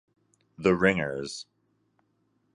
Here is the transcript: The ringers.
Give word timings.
The 0.57 0.73
ringers. 0.75 1.45